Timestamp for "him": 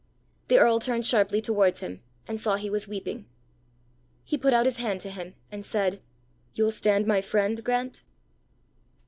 1.81-2.01, 5.11-5.35